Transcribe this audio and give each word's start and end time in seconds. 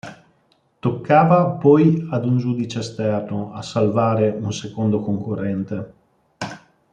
Toccava 0.79 1.57
poi 1.61 2.07
ad 2.09 2.25
un 2.25 2.39
giudice 2.39 2.79
esterno 2.79 3.53
a 3.53 3.61
salvare 3.61 4.29
un 4.31 4.51
secondo 4.51 4.99
concorrente. 4.99 5.93